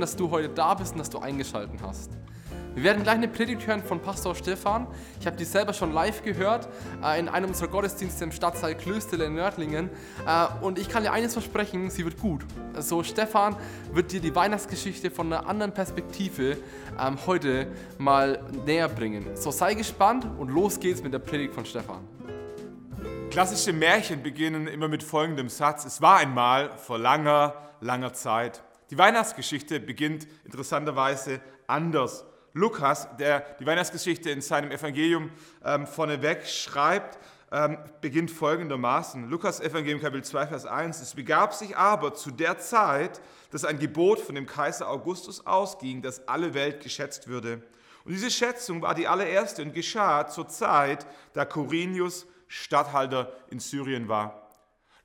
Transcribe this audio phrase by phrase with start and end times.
[0.00, 2.10] dass du heute da bist und dass du eingeschaltet hast.
[2.76, 4.86] Wir werden gleich eine Predigt hören von Pastor Stefan.
[5.18, 6.68] Ich habe die selber schon live gehört
[7.02, 9.88] äh, in einem unserer Gottesdienste im Stadtsaal Klöstele in Nördlingen.
[10.26, 12.44] Äh, und ich kann dir eines versprechen, sie wird gut.
[12.74, 13.56] Also Stefan
[13.94, 16.58] wird dir die Weihnachtsgeschichte von einer anderen Perspektive
[17.00, 19.24] ähm, heute mal näher bringen.
[19.36, 22.06] So sei gespannt und los geht's mit der Predigt von Stefan.
[23.30, 25.86] Klassische Märchen beginnen immer mit folgendem Satz.
[25.86, 28.62] Es war einmal vor langer, langer Zeit.
[28.90, 32.24] Die Weihnachtsgeschichte beginnt interessanterweise anders.
[32.52, 35.30] Lukas, der die Weihnachtsgeschichte in seinem Evangelium
[35.64, 37.18] ähm, vorneweg schreibt,
[37.50, 39.28] ähm, beginnt folgendermaßen.
[39.28, 41.00] Lukas Evangelium Kapitel 2, Vers 1.
[41.00, 46.00] Es begab sich aber zu der Zeit, dass ein Gebot von dem Kaiser Augustus ausging,
[46.00, 47.62] dass alle Welt geschätzt würde.
[48.04, 54.08] Und diese Schätzung war die allererste und geschah zur Zeit, da Quirinius Statthalter in Syrien
[54.08, 54.45] war.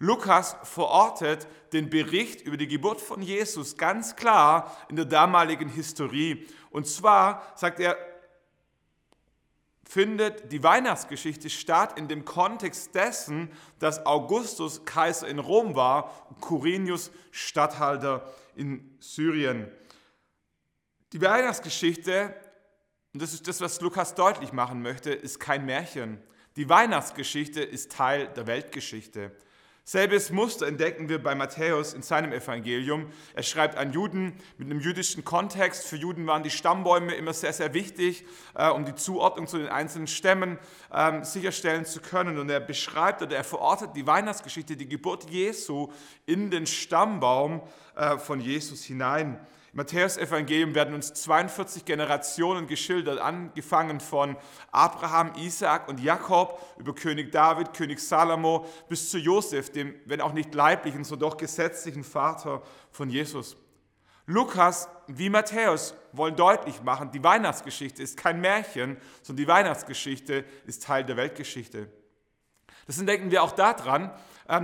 [0.01, 6.47] Lukas verortet den Bericht über die Geburt von Jesus ganz klar in der damaligen Historie.
[6.71, 7.95] Und zwar sagt er,
[9.87, 16.41] findet die Weihnachtsgeschichte statt in dem Kontext dessen, dass Augustus Kaiser in Rom war und
[16.41, 19.71] Quirinius Statthalter in Syrien.
[21.13, 22.33] Die Weihnachtsgeschichte,
[23.13, 26.23] und das ist das, was Lukas deutlich machen möchte, ist kein Märchen.
[26.55, 29.31] Die Weihnachtsgeschichte ist Teil der Weltgeschichte.
[29.83, 33.07] Selbes Muster entdecken wir bei Matthäus in seinem Evangelium.
[33.33, 35.87] Er schreibt an Juden mit einem jüdischen Kontext.
[35.87, 39.69] Für Juden waren die Stammbäume immer sehr, sehr wichtig, äh, um die Zuordnung zu den
[39.69, 40.59] einzelnen Stämmen
[40.93, 42.37] ähm, sicherstellen zu können.
[42.37, 45.91] Und er beschreibt oder er verortet die Weihnachtsgeschichte, die Geburt Jesu
[46.27, 47.61] in den Stammbaum
[47.95, 49.39] äh, von Jesus hinein.
[49.73, 54.35] Im Matthäus-Evangelium werden uns 42 Generationen geschildert, angefangen von
[54.71, 60.33] Abraham, Isaak und Jakob über König David, König Salomo bis zu Josef, dem, wenn auch
[60.33, 63.55] nicht leiblichen, so doch gesetzlichen Vater von Jesus.
[64.25, 70.83] Lukas wie Matthäus wollen deutlich machen, die Weihnachtsgeschichte ist kein Märchen, sondern die Weihnachtsgeschichte ist
[70.83, 71.87] Teil der Weltgeschichte.
[72.87, 74.11] Das entdecken wir auch daran,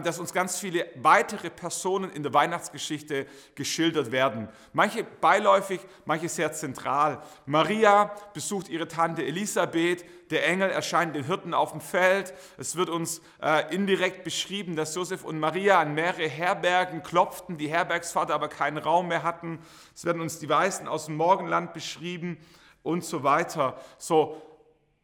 [0.04, 3.26] dass uns ganz viele weitere Personen in der Weihnachtsgeschichte
[3.56, 4.50] geschildert werden.
[4.74, 7.22] Manche beiläufig, manche sehr zentral.
[7.46, 12.34] Maria besucht ihre Tante Elisabeth, der Engel erscheint den Hirten auf dem Feld.
[12.58, 17.70] Es wird uns äh, indirekt beschrieben, dass Josef und Maria an mehrere Herbergen klopften, die
[17.70, 19.60] Herbergsvater aber keinen Raum mehr hatten.
[19.96, 22.38] Es werden uns die Weißen aus dem Morgenland beschrieben
[22.84, 23.78] und so weiter.
[23.98, 24.42] So,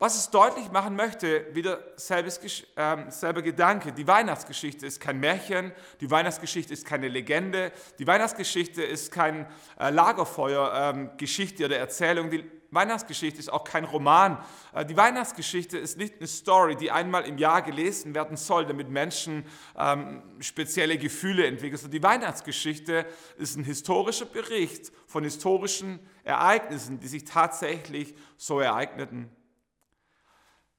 [0.03, 2.37] was es deutlich machen möchte, wieder selbes,
[2.75, 5.71] äh, selber Gedanke, die Weihnachtsgeschichte ist kein Märchen,
[6.01, 9.47] die Weihnachtsgeschichte ist keine Legende, die Weihnachtsgeschichte ist kein
[9.79, 14.43] äh, Lagerfeuer-Geschichte ähm, oder Erzählung, die Weihnachtsgeschichte ist auch kein Roman.
[14.73, 18.89] Äh, die Weihnachtsgeschichte ist nicht eine Story, die einmal im Jahr gelesen werden soll, damit
[18.89, 19.45] Menschen
[19.79, 21.75] ähm, spezielle Gefühle entwickeln.
[21.75, 23.05] Also die Weihnachtsgeschichte
[23.37, 29.31] ist ein historischer Bericht von historischen Ereignissen, die sich tatsächlich so ereigneten.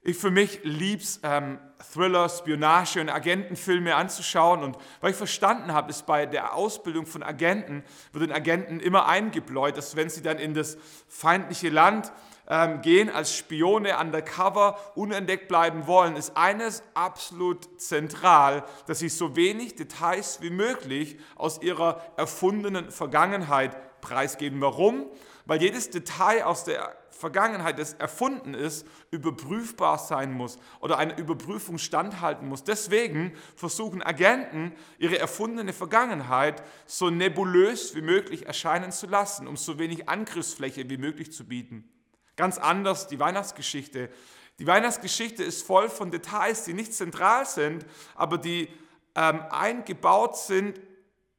[0.06, 1.58] Ich für mich lieb's, ähm,
[1.92, 4.62] Thriller, Spionage und Agentenfilme anzuschauen.
[4.62, 7.82] Und was ich verstanden habe, ist bei der Ausbildung von Agenten,
[8.12, 10.76] wird den Agenten immer eingebläut, dass wenn sie dann in das
[11.08, 12.12] feindliche Land
[12.48, 19.36] ähm, gehen, als Spione undercover unentdeckt bleiben wollen, ist eines absolut zentral, dass sie so
[19.36, 24.60] wenig Details wie möglich aus ihrer erfundenen Vergangenheit preisgeben.
[24.60, 25.06] Warum?
[25.46, 31.78] Weil jedes Detail aus der Vergangenheit, das erfunden ist, überprüfbar sein muss oder einer Überprüfung
[31.78, 32.64] standhalten muss.
[32.64, 39.78] Deswegen versuchen Agenten, ihre erfundene Vergangenheit so nebulös wie möglich erscheinen zu lassen, um so
[39.78, 41.88] wenig Angriffsfläche wie möglich zu bieten.
[42.36, 44.10] Ganz anders die Weihnachtsgeschichte.
[44.58, 48.68] Die Weihnachtsgeschichte ist voll von Details, die nicht zentral sind, aber die
[49.14, 50.80] ähm, eingebaut sind,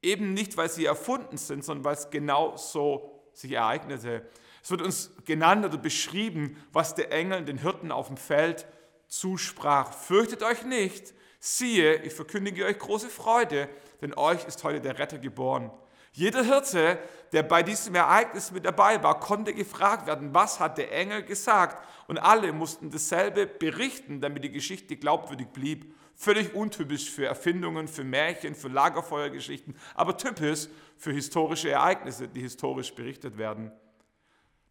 [0.01, 4.25] eben nicht, weil sie erfunden sind, sondern weil es genau so sich ereignete.
[4.65, 8.65] Es wird uns genannt oder beschrieben, was der Engel den Hirten auf dem Feld
[9.07, 9.93] zusprach.
[9.93, 13.69] Fürchtet euch nicht, siehe, ich verkündige euch große Freude,
[14.01, 15.69] denn euch ist heute der Retter geboren.
[16.13, 16.97] Jeder Hirte,
[17.31, 21.77] der bei diesem Ereignis mit dabei war, konnte gefragt werden, was hat der Engel gesagt?
[22.07, 25.93] Und alle mussten dasselbe berichten, damit die Geschichte glaubwürdig blieb.
[26.15, 32.95] Völlig untypisch für Erfindungen, für Märchen, für Lagerfeuergeschichten, aber typisch für historische Ereignisse, die historisch
[32.95, 33.71] berichtet werden.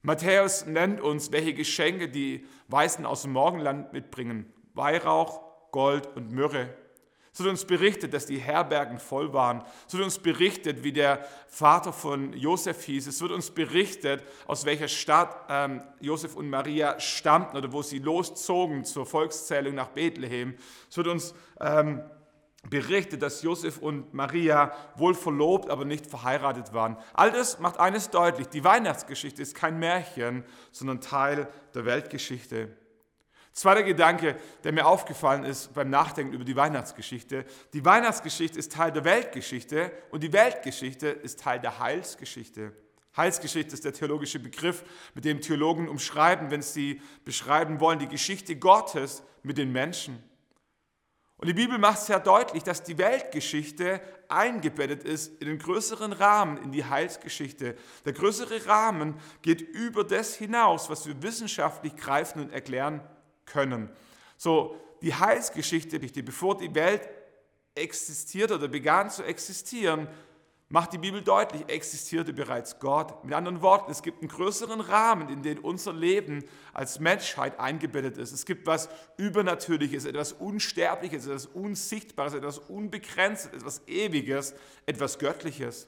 [0.07, 4.45] Matthäus nennt uns, welche Geschenke die Weißen aus dem Morgenland mitbringen.
[4.75, 5.41] Weihrauch,
[5.71, 6.69] Gold und Myrrhe.
[7.33, 9.65] Es wird uns berichtet, dass die Herbergen voll waren.
[9.89, 13.07] Es wird uns berichtet, wie der Vater von Josef hieß.
[13.07, 17.99] Es wird uns berichtet, aus welcher Stadt ähm, Josef und Maria stammten oder wo sie
[17.99, 20.55] loszogen zur Volkszählung nach Bethlehem.
[20.91, 22.03] Es wird uns ähm,
[22.71, 26.97] berichtet, dass Josef und Maria wohl verlobt, aber nicht verheiratet waren.
[27.13, 32.77] All das macht eines deutlich, die Weihnachtsgeschichte ist kein Märchen, sondern Teil der Weltgeschichte.
[33.53, 37.45] Zweiter Gedanke, der mir aufgefallen ist beim Nachdenken über die Weihnachtsgeschichte.
[37.73, 42.73] Die Weihnachtsgeschichte ist Teil der Weltgeschichte und die Weltgeschichte ist Teil der Heilsgeschichte.
[43.17, 44.83] Heilsgeschichte ist der theologische Begriff,
[45.15, 50.21] mit dem Theologen umschreiben, wenn sie beschreiben wollen, die Geschichte Gottes mit den Menschen.
[51.37, 56.59] Und die Bibel macht sehr deutlich, dass die Weltgeschichte eingebettet ist in den größeren Rahmen,
[56.59, 57.77] in die Heilsgeschichte.
[58.05, 63.01] Der größere Rahmen geht über das hinaus, was wir wissenschaftlich greifen und erklären
[63.47, 63.91] können.
[64.37, 67.09] So, die Heilsgeschichte, bevor die Welt
[67.75, 70.09] existiert oder begann zu existieren,
[70.69, 73.25] macht die Bibel deutlich, existierte bereits Gott.
[73.25, 78.17] Mit anderen Worten, es gibt einen größeren Rahmen, in den unser Leben als Menschheit eingebettet
[78.17, 78.33] ist.
[78.33, 84.55] Es gibt was Übernatürliches, etwas Unsterbliches, etwas Unsichtbares, etwas Unbegrenztes, etwas Ewiges,
[84.87, 85.87] etwas Göttliches.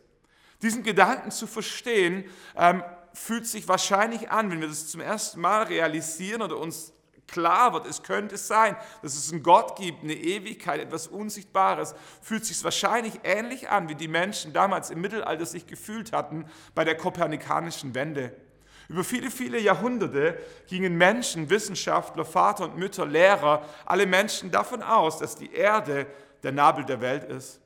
[0.63, 2.25] Diesen Gedanken zu verstehen,
[2.57, 2.83] ähm,
[3.13, 6.93] fühlt sich wahrscheinlich an, wenn wir das zum ersten Mal realisieren oder uns
[7.27, 12.45] klar wird, es könnte sein, dass es einen Gott gibt, eine Ewigkeit, etwas Unsichtbares, fühlt
[12.45, 16.97] sich wahrscheinlich ähnlich an, wie die Menschen damals im Mittelalter sich gefühlt hatten bei der
[16.97, 18.33] kopernikanischen Wende.
[18.89, 20.39] Über viele, viele Jahrhunderte
[20.69, 26.07] gingen Menschen, Wissenschaftler, Vater und Mütter, Lehrer, alle Menschen davon aus, dass die Erde
[26.43, 27.61] der Nabel der Welt ist.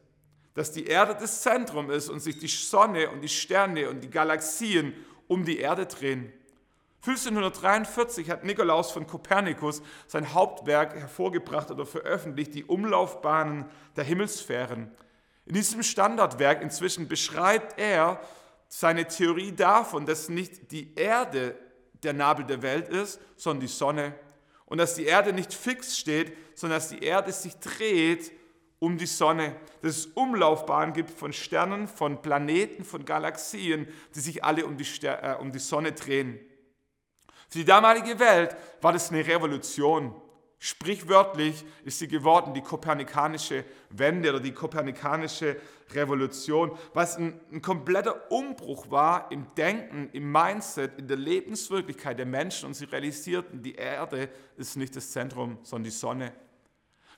[0.54, 4.10] Dass die Erde das Zentrum ist und sich die Sonne und die Sterne und die
[4.10, 4.94] Galaxien
[5.28, 6.32] um die Erde drehen.
[7.06, 13.64] 1543 hat Nikolaus von Kopernikus sein Hauptwerk hervorgebracht oder veröffentlicht, die Umlaufbahnen
[13.96, 14.90] der Himmelssphären.
[15.46, 18.20] In diesem Standardwerk inzwischen beschreibt er
[18.68, 21.56] seine Theorie davon, dass nicht die Erde
[22.02, 24.14] der Nabel der Welt ist, sondern die Sonne.
[24.66, 28.30] Und dass die Erde nicht fix steht, sondern dass die Erde sich dreht
[28.78, 29.56] um die Sonne.
[29.82, 34.84] Dass es Umlaufbahnen gibt von Sternen, von Planeten, von Galaxien, die sich alle um die,
[34.84, 36.38] Ster äh, um die Sonne drehen.
[37.50, 40.14] Für die damalige Welt war das eine Revolution.
[40.60, 45.56] Sprichwörtlich ist sie geworden die kopernikanische Wende oder die kopernikanische
[45.92, 52.26] Revolution, was ein, ein, kompletter Umbruch war im Denken, im Mindset, in der Lebenswirklichkeit der
[52.26, 56.32] Menschen und sie realisierten, die Erde ist nicht das Zentrum, sondern die Sonne.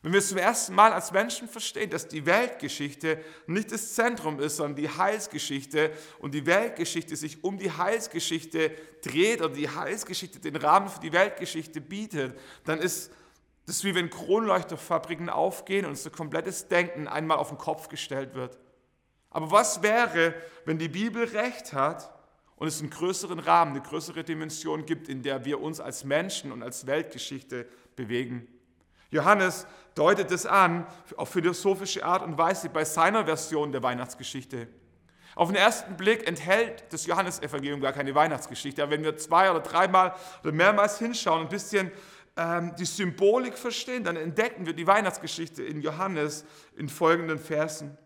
[0.03, 4.57] Wenn wir zum ersten Mal als Menschen verstehen, dass die Weltgeschichte nicht das Zentrum ist,
[4.57, 8.73] sondern die Heilsgeschichte und die Weltgeschichte sich um die Heilsgeschichte
[9.03, 13.13] dreht oder die Heilsgeschichte den Rahmen für die Weltgeschichte bietet, dann ist
[13.67, 18.59] das wie wenn Kronleuchterfabriken aufgehen und unser komplettes Denken einmal auf den Kopf gestellt wird.
[19.31, 20.35] Aber was wäre,
[20.65, 22.13] wenn die Bibel recht hat
[22.57, 26.51] und es einen größeren Rahmen, eine größere Dimension gibt, in der wir uns als Menschen
[26.51, 28.49] und als Weltgeschichte bewegen?
[29.13, 30.87] Johannes deutet es an,
[31.17, 34.67] auf philosophische Art und Weise bei seiner Version der Weihnachtsgeschichte.
[35.35, 39.61] Auf den ersten Blick enthält das Johannesevangelium gar keine Weihnachtsgeschichte, aber wenn wir zwei oder
[39.61, 41.91] dreimal oder mehrmals hinschauen und ein bisschen
[42.37, 47.97] ähm, die Symbolik verstehen, dann entdecken wir die Weihnachtsgeschichte in Johannes in folgenden Versen.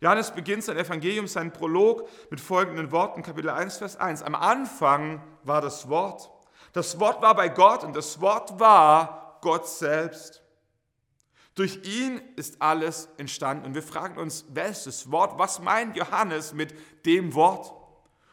[0.00, 4.22] Johannes beginnt sein Evangelium, seinen Prolog mit folgenden Worten, Kapitel 1, Vers 1.
[4.22, 6.30] Am Anfang war das Wort.
[6.72, 10.42] Das Wort war bei Gott und das Wort war Gott selbst.
[11.54, 13.66] Durch ihn ist alles entstanden.
[13.66, 15.38] Und wir fragen uns, das Wort?
[15.38, 16.72] Was meint Johannes mit
[17.04, 17.72] dem Wort?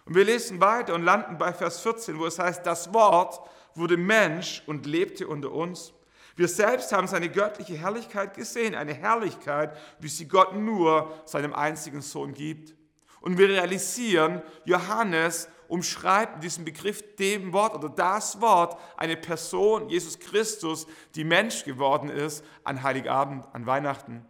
[0.06, 3.42] Und wir lesen weiter und landen bei Vers 14, wo es heißt, das Wort
[3.74, 5.94] wurde Mensch und lebte unter uns.
[6.36, 12.02] Wir selbst haben seine göttliche Herrlichkeit gesehen, eine Herrlichkeit, wie sie Gott nur seinem einzigen
[12.02, 12.76] Sohn gibt.
[13.22, 19.90] Und wir realisieren, Johannes umschreibt in diesem Begriff dem Wort oder das Wort eine Person,
[19.90, 24.26] Jesus Christus, die Mensch geworden ist an Heiligabend, an Weihnachten.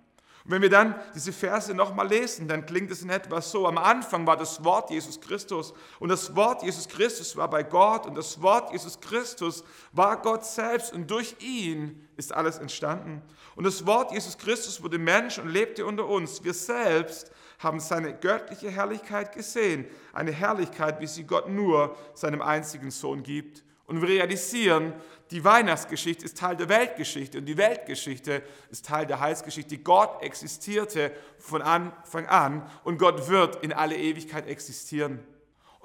[0.46, 3.68] Und wenn wir dann diese Verse nochmal lesen, dann klingt es in etwa so.
[3.68, 8.06] Am Anfang war das Wort Jesus Christus und das Wort Jesus Christus war bei Gott
[8.06, 13.24] und das Wort Jesus Christus war Gott selbst und durch ihn ist alles entstanden.
[13.56, 16.44] Und das Wort Jesus Christus wurde Mensch und lebte unter uns.
[16.44, 19.86] Wir selbst haben seine göttliche Herrlichkeit gesehen.
[20.14, 23.64] Eine Herrlichkeit, wie sie Gott nur seinem einzigen Sohn gibt.
[23.88, 24.94] Und wir realisieren,
[25.32, 29.78] die Weihnachtsgeschichte ist Teil der Weltgeschichte und die Weltgeschichte ist Teil der Heilsgeschichte.
[29.78, 35.20] Gott existierte von Anfang an und Gott wird in alle Ewigkeit existieren.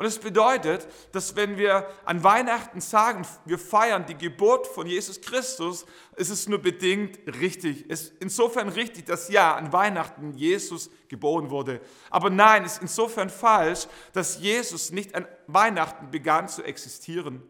[0.00, 5.20] Und es bedeutet, dass wenn wir an Weihnachten sagen, wir feiern die Geburt von Jesus
[5.20, 5.84] Christus,
[6.16, 7.84] ist es nur bedingt richtig.
[7.86, 11.82] Es ist insofern richtig, dass ja, an Weihnachten Jesus geboren wurde.
[12.08, 17.42] Aber nein, es ist insofern falsch, dass Jesus nicht an Weihnachten begann zu existieren.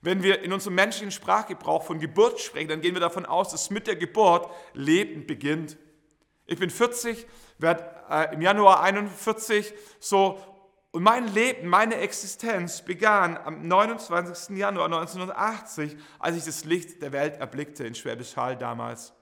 [0.00, 3.70] Wenn wir in unserem menschlichen Sprachgebrauch von Geburt sprechen, dann gehen wir davon aus, dass
[3.70, 5.76] mit der Geburt Leben beginnt.
[6.44, 7.24] Ich bin 40,
[7.58, 10.40] werde äh, im Januar 41 so
[10.90, 14.56] und mein Leben, meine Existenz begann am 29.
[14.56, 19.12] Januar 1980, als ich das Licht der Welt erblickte in Schwäbisch Hall damals.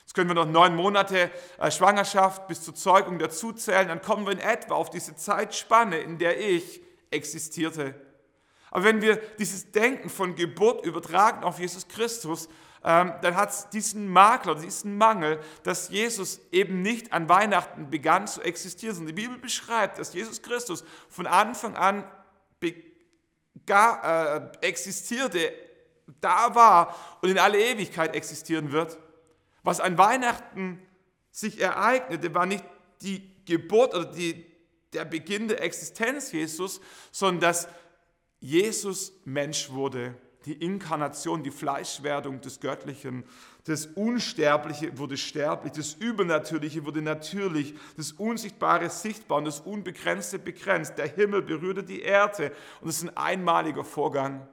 [0.00, 4.32] Jetzt können wir noch neun Monate äh, Schwangerschaft bis zur Zeugung dazuzählen, dann kommen wir
[4.32, 7.94] in etwa auf diese Zeitspanne, in der ich existierte.
[8.70, 12.48] Aber wenn wir dieses Denken von Geburt übertragen auf Jesus Christus,
[12.82, 18.40] dann hat es diesen Makler, diesen Mangel, dass Jesus eben nicht an Weihnachten begann zu
[18.40, 19.06] existieren.
[19.06, 22.04] Die Bibel beschreibt, dass Jesus Christus von Anfang an
[23.66, 25.52] gar, äh, existierte,
[26.20, 28.98] da war und in alle Ewigkeit existieren wird.
[29.62, 30.80] Was an Weihnachten
[31.30, 32.64] sich ereignete, war nicht
[33.02, 34.46] die Geburt oder die,
[34.92, 36.80] der Beginn der Existenz Jesus,
[37.12, 37.68] sondern dass
[38.40, 40.14] Jesus Mensch wurde
[40.48, 43.24] die Inkarnation, die Fleischwerdung des Göttlichen.
[43.64, 50.96] Das Unsterbliche wurde sterblich, das Übernatürliche wurde natürlich, das Unsichtbare sichtbar und das Unbegrenzte begrenzt.
[50.96, 54.48] Der Himmel berührte die Erde und es ist ein einmaliger Vorgang.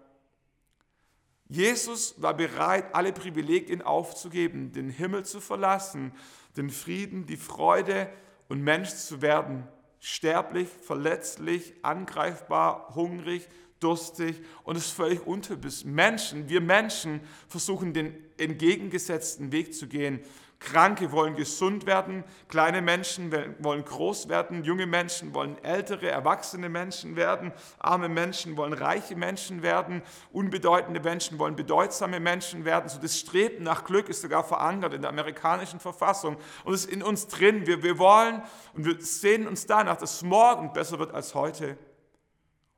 [1.48, 6.12] Jesus war bereit, alle Privilegien aufzugeben, den Himmel zu verlassen,
[6.58, 8.10] den Frieden, die Freude
[8.50, 9.66] und Mensch zu werden.
[10.02, 13.48] Sterblich, verletzlich, angreifbar, hungrig,
[13.86, 15.86] durstig und ist völlig untypisch.
[15.86, 20.22] Menschen, wir Menschen versuchen den entgegengesetzten Weg zu gehen.
[20.60, 27.16] Kranke wollen gesund werden, kleine Menschen wollen groß werden, junge Menschen wollen ältere, erwachsene Menschen
[27.16, 30.02] werden, arme Menschen wollen reiche Menschen werden,
[30.32, 32.90] unbedeutende Menschen wollen bedeutsame Menschen werden.
[32.90, 37.04] So das Streben nach Glück ist sogar verankert in der amerikanischen Verfassung und ist in
[37.04, 37.68] uns drin.
[37.68, 38.42] Wir, wir wollen
[38.74, 41.78] und wir sehen uns danach, dass morgen besser wird als heute.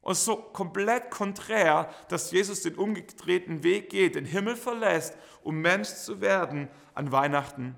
[0.07, 5.89] Und so komplett konträr, dass Jesus den umgedrehten Weg geht, den Himmel verlässt, um Mensch
[5.89, 7.75] zu werden an Weihnachten.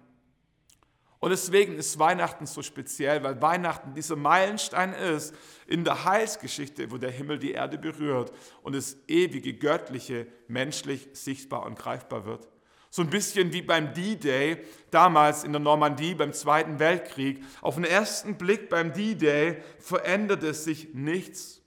[1.18, 5.34] Und deswegen ist Weihnachten so speziell, weil Weihnachten dieser Meilenstein ist
[5.66, 8.32] in der Heilsgeschichte, wo der Himmel die Erde berührt
[8.62, 12.48] und das ewige Göttliche menschlich sichtbar und greifbar wird.
[12.92, 17.44] So ein bisschen wie beim D-Day, damals in der Normandie beim Zweiten Weltkrieg.
[17.62, 21.60] Auf den ersten Blick beim D-Day veränderte sich nichts.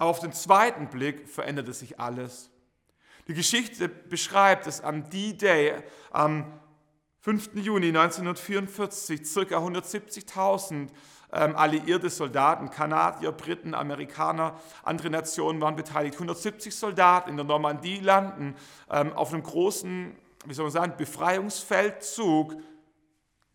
[0.00, 2.48] Aber auf den zweiten Blick veränderte sich alles.
[3.28, 5.74] Die Geschichte beschreibt, dass am D-Day,
[6.10, 6.58] am
[7.20, 7.56] 5.
[7.56, 9.58] Juni 1944, ca.
[9.58, 10.88] 170.000
[11.32, 16.14] ähm, alliierte Soldaten, Kanadier, Briten, Amerikaner, andere Nationen waren beteiligt.
[16.14, 18.54] 170 Soldaten in der Normandie landen
[18.90, 20.16] ähm, auf einem großen,
[20.46, 22.56] wie soll man sagen, Befreiungsfeldzug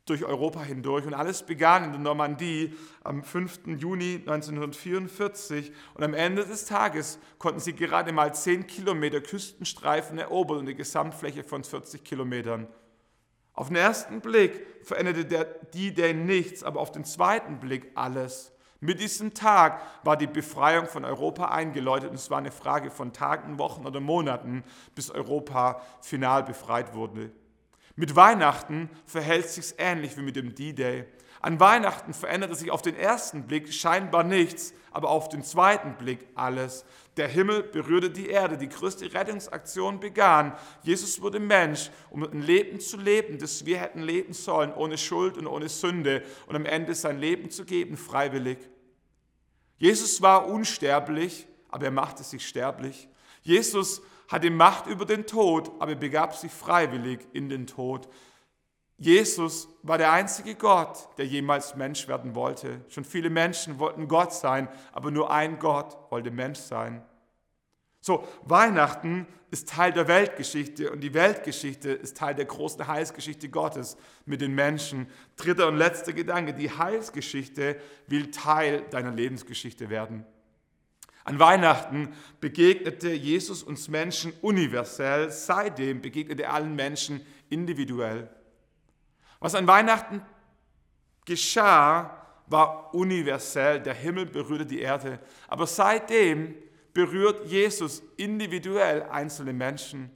[0.05, 1.05] durch Europa hindurch.
[1.05, 3.67] Und alles begann in der Normandie am 5.
[3.77, 5.71] Juni 1944.
[5.95, 10.75] Und am Ende des Tages konnten sie gerade mal 10 Kilometer Küstenstreifen erobern und eine
[10.75, 12.67] Gesamtfläche von 40 Kilometern.
[13.53, 18.51] Auf den ersten Blick veränderte der D-Day nichts, aber auf den zweiten Blick alles.
[18.81, 23.13] Mit diesem Tag war die Befreiung von Europa eingeläutet und es war eine Frage von
[23.13, 27.31] Tagen, Wochen oder Monaten, bis Europa final befreit wurde.
[27.95, 31.05] Mit Weihnachten verhält es sich ähnlich wie mit dem D-Day.
[31.39, 36.27] An Weihnachten veränderte sich auf den ersten Blick scheinbar nichts, aber auf den zweiten Blick
[36.35, 36.85] alles.
[37.17, 40.53] Der Himmel berührte die Erde, die größte Rettungsaktion begann.
[40.81, 45.37] Jesus wurde Mensch, um ein Leben zu leben, das wir hätten leben sollen, ohne Schuld
[45.37, 48.57] und ohne Sünde und am Ende sein Leben zu geben, freiwillig.
[49.77, 53.07] Jesus war unsterblich, aber er machte sich sterblich.
[53.41, 58.07] Jesus hatte Macht über den Tod, aber er begab sich freiwillig in den Tod.
[58.97, 62.81] Jesus war der einzige Gott, der jemals Mensch werden wollte.
[62.87, 67.03] Schon viele Menschen wollten Gott sein, aber nur ein Gott wollte Mensch sein.
[67.99, 73.97] So, Weihnachten ist Teil der Weltgeschichte und die Weltgeschichte ist Teil der großen Heilsgeschichte Gottes
[74.25, 75.07] mit den Menschen.
[75.35, 77.77] Dritter und letzter Gedanke, die Heilsgeschichte
[78.07, 80.25] will Teil deiner Lebensgeschichte werden.
[81.25, 88.29] An Weihnachten begegnete Jesus uns Menschen universell, seitdem begegnete er allen Menschen individuell.
[89.39, 90.21] Was an Weihnachten
[91.25, 93.79] geschah, war universell.
[93.79, 95.19] Der Himmel berührte die Erde.
[95.47, 96.55] Aber seitdem
[96.93, 100.11] berührt Jesus individuell einzelne Menschen.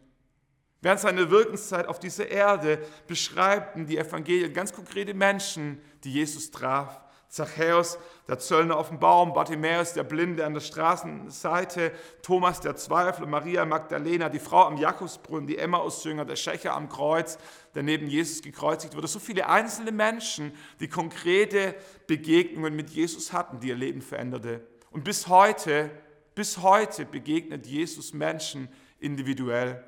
[0.82, 7.02] Während seiner Wirkenszeit auf dieser Erde beschreibten die Evangelien ganz konkrete Menschen, die Jesus traf.
[7.30, 11.92] Zachäus, der Zöllner auf dem Baum, Bartimäus, der Blinde an der Straßenseite,
[12.24, 17.38] Thomas, der Zweifler, Maria Magdalena, die Frau am Jakobsbrunnen, die Emmaus-Jünger, der Schächer am Kreuz,
[17.76, 19.08] der neben Jesus gekreuzigt wurde.
[19.08, 21.76] So viele einzelne Menschen, die konkrete
[22.08, 24.68] Begegnungen mit Jesus hatten, die ihr Leben veränderte.
[24.90, 25.92] Und bis heute,
[26.34, 28.70] bis heute begegnet Jesus Menschen
[29.00, 29.84] individuell.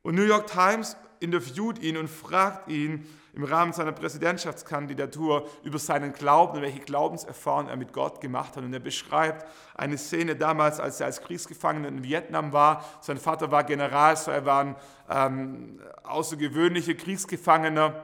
[0.01, 3.05] Und New York Times interviewt ihn und fragt ihn
[3.37, 8.63] im Rahmen seiner Präsidentschaftskandidatur über seinen Glauben und welche Glaubenserfahrungen er mit Gott gemacht hat.
[8.63, 12.83] Und er beschreibt eine Szene damals, als er als Kriegsgefangener in Vietnam war.
[12.99, 14.75] Sein Vater war General, so er war ein
[15.07, 18.01] ähm, außergewöhnlicher Kriegsgefangener.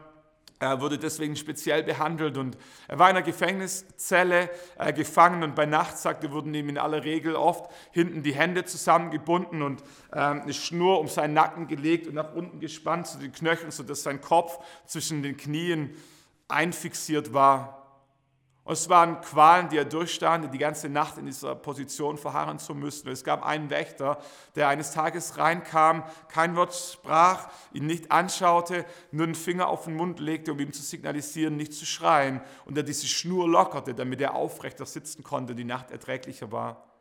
[0.63, 5.65] Er wurde deswegen speziell behandelt und er war in einer Gefängniszelle äh, gefangen und bei
[5.65, 10.53] Nacht, sagte, wurden ihm in aller Regel oft hinten die Hände zusammengebunden und äh, eine
[10.53, 14.57] Schnur um seinen Nacken gelegt und nach unten gespannt zu den Knöcheln, sodass sein Kopf
[14.85, 15.95] zwischen den Knien
[16.47, 17.82] einfixiert war.
[18.65, 22.73] Und es waren Qualen, die er durchstand, die ganze Nacht in dieser Position verharren zu
[22.73, 23.09] müssen.
[23.09, 24.19] Es gab einen Wächter,
[24.55, 29.95] der eines Tages reinkam, kein Wort sprach, ihn nicht anschaute, nur den Finger auf den
[29.95, 32.39] Mund legte, um ihm zu signalisieren, nicht zu schreien.
[32.63, 36.92] Und er diese Schnur lockerte, damit er aufrechter sitzen konnte, die Nacht erträglicher war.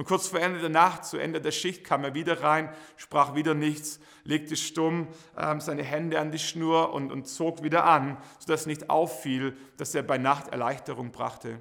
[0.00, 3.34] Und kurz vor Ende der Nacht, zu Ende der Schicht, kam er wieder rein, sprach
[3.34, 8.16] wieder nichts, legte stumm ähm, seine Hände an die Schnur und, und zog wieder an,
[8.38, 11.60] sodass nicht auffiel, dass er bei Nacht Erleichterung brachte.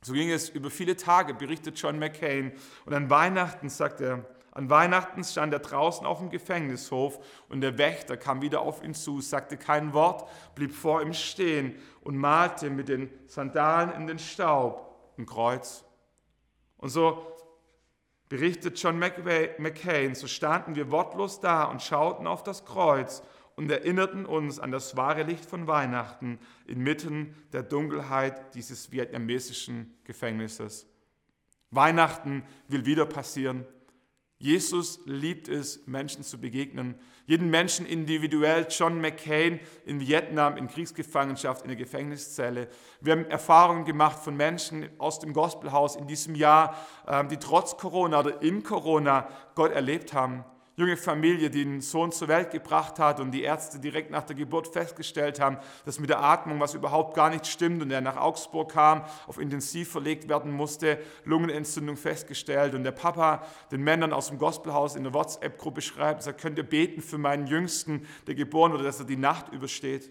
[0.00, 2.52] So ging es über viele Tage, berichtet John McCain.
[2.86, 7.18] Und an Weihnachten, sagt er, an Weihnachten stand er draußen auf dem Gefängnishof
[7.50, 11.74] und der Wächter kam wieder auf ihn zu, sagte kein Wort, blieb vor ihm stehen
[12.00, 15.84] und malte mit den Sandalen in den Staub ein Kreuz.
[16.78, 17.26] Und so
[18.30, 23.22] berichtet John McCain, so standen wir wortlos da und schauten auf das Kreuz
[23.56, 30.86] und erinnerten uns an das wahre Licht von Weihnachten inmitten der Dunkelheit dieses vietnamesischen Gefängnisses.
[31.72, 33.66] Weihnachten will wieder passieren.
[34.38, 36.94] Jesus liebt es, Menschen zu begegnen.
[37.30, 38.66] Jeden Menschen individuell.
[38.68, 42.66] John McCain in Vietnam in Kriegsgefangenschaft in der Gefängniszelle.
[43.00, 46.74] Wir haben Erfahrungen gemacht von Menschen aus dem Gospelhaus in diesem Jahr,
[47.06, 50.44] ähm, die trotz Corona oder in Corona Gott erlebt haben
[50.80, 54.34] junge Familie, die einen Sohn zur Welt gebracht hat und die Ärzte direkt nach der
[54.34, 58.16] Geburt festgestellt haben, dass mit der Atmung was überhaupt gar nicht stimmt und er nach
[58.16, 64.28] Augsburg kam, auf Intensiv verlegt werden musste, Lungenentzündung festgestellt und der Papa den Männern aus
[64.28, 68.72] dem Gospelhaus in der WhatsApp-Gruppe schreibt, er könnt ihr beten für meinen Jüngsten, der geboren
[68.72, 70.10] wurde, dass er die Nacht übersteht.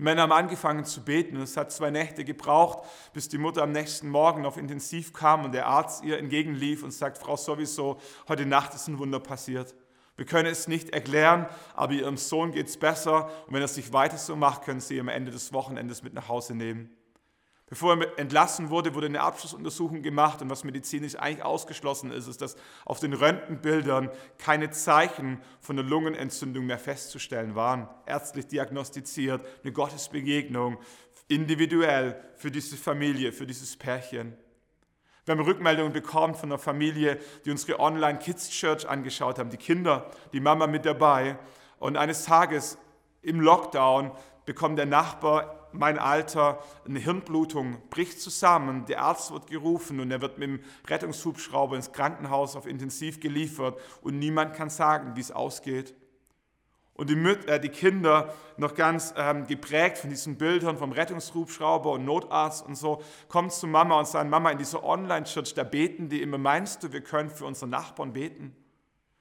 [0.00, 3.72] Männer haben angefangen zu beten und es hat zwei Nächte gebraucht, bis die Mutter am
[3.72, 8.46] nächsten Morgen auf Intensiv kam und der Arzt ihr entgegenlief und sagt, Frau sowieso, heute
[8.46, 9.74] Nacht ist ein Wunder passiert.
[10.16, 13.92] Wir können es nicht erklären, aber ihrem Sohn geht es besser und wenn er sich
[13.92, 16.96] weiter so macht, können sie ihn am Ende des Wochenendes mit nach Hause nehmen.
[17.70, 22.42] Bevor er entlassen wurde, wurde eine Abschlussuntersuchung gemacht und was medizinisch eigentlich ausgeschlossen ist, ist,
[22.42, 27.88] dass auf den Röntgenbildern keine Zeichen von einer Lungenentzündung mehr festzustellen waren.
[28.06, 30.78] Ärztlich diagnostiziert, eine Gottesbegegnung,
[31.28, 34.36] individuell für diese Familie, für dieses Pärchen.
[35.24, 40.40] Wir haben Rückmeldungen bekommen von einer Familie, die unsere Online-Kids-Church angeschaut haben, die Kinder, die
[40.40, 41.38] Mama mit dabei.
[41.78, 42.78] Und eines Tages
[43.22, 44.10] im Lockdown
[44.44, 50.20] bekommt der Nachbar mein Alter, eine Hirnblutung bricht zusammen, der Arzt wird gerufen und er
[50.20, 55.30] wird mit dem Rettungshubschrauber ins Krankenhaus auf Intensiv geliefert und niemand kann sagen, wie es
[55.30, 55.94] ausgeht.
[56.94, 61.92] Und die, Müt äh, die Kinder, noch ganz ähm, geprägt von diesen Bildern vom Rettungshubschrauber
[61.92, 66.10] und Notarzt und so, kommen zu Mama und sagen, Mama, in dieser Online-Church, da beten
[66.10, 68.54] die immer, meinst du, wir können für unsere Nachbarn beten?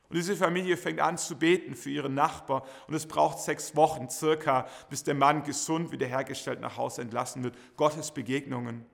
[0.10, 4.10] Und diese Familie fängt an zu beten für ihren Nachbar und es braucht sechs Wochen
[4.10, 7.56] circa, bis der Mann gesund wiederhergestellt nach Hause entlassen wird.
[7.78, 8.86] Gottes Begegnungen.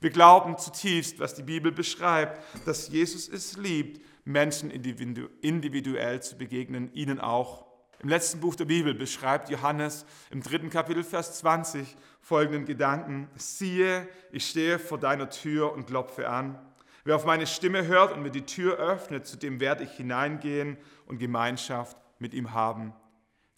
[0.00, 6.92] Wir glauben zutiefst, was die Bibel beschreibt, dass Jesus es liebt, Menschen individuell zu begegnen,
[6.94, 7.66] ihnen auch.
[8.00, 13.28] Im letzten Buch der Bibel beschreibt Johannes im dritten Kapitel, Vers 20 folgenden Gedanken.
[13.36, 16.58] Siehe, ich stehe vor deiner Tür und klopfe an.
[17.04, 20.76] Wer auf meine Stimme hört und mir die Tür öffnet, zu dem werde ich hineingehen
[21.06, 22.92] und Gemeinschaft mit ihm haben.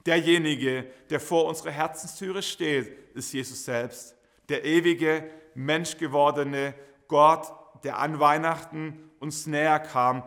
[0.06, 4.16] Derjenige, der vor unserer Herzenstüre steht, ist Jesus selbst.
[4.48, 6.74] Der ewige, menschgewordene
[7.08, 7.46] Gott,
[7.84, 10.22] der an Weihnachten uns näher kam,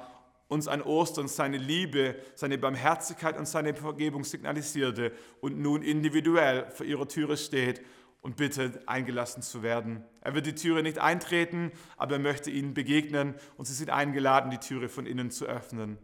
[0.47, 6.85] uns an Ostern seine Liebe, seine Barmherzigkeit und seine Vergebung signalisierte und nun individuell vor
[6.85, 7.81] ihrer Türe steht
[8.27, 10.03] und bittet, eingelassen zu werden.
[10.19, 14.51] Er wird die Türe nicht eintreten, aber er möchte ihnen begegnen und sie sind eingeladen,
[14.51, 15.97] die Türe von innen zu öffnen.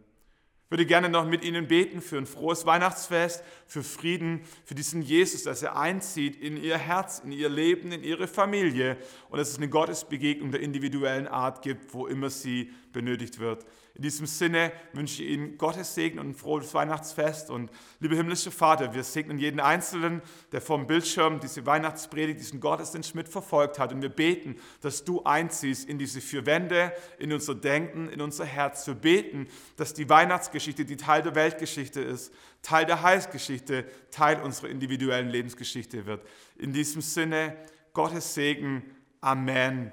[0.64, 5.02] Ich würde gerne noch mit Ihnen beten für ein frohes Weihnachtsfest, für Frieden, für diesen
[5.02, 8.96] Jesus, dass er einzieht in Ihr Herz, in Ihr Leben, in Ihre Familie
[9.28, 13.66] und dass es eine Gottesbegegnung der individuellen Art gibt, wo immer sie benötigt wird.
[13.96, 17.48] In diesem Sinne wünsche ich Ihnen Gottes Segen und ein frohes Weihnachtsfest.
[17.48, 23.14] Und lieber himmlischer Vater, wir segnen jeden Einzelnen, der vom Bildschirm diese Weihnachtspredigt, diesen Gottesdienst
[23.14, 23.92] mitverfolgt hat.
[23.92, 28.44] Und wir beten, dass du einziehst in diese vier Wände, in unser Denken, in unser
[28.44, 28.84] Herz.
[28.88, 34.70] Wir beten, dass die Weihnachtsgeschichte, die Teil der Weltgeschichte ist, Teil der Heilsgeschichte, Teil unserer
[34.70, 36.26] individuellen Lebensgeschichte wird.
[36.58, 37.56] In diesem Sinne,
[37.92, 38.82] Gottes Segen.
[39.20, 39.92] Amen.